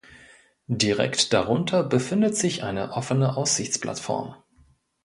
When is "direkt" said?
0.65-1.31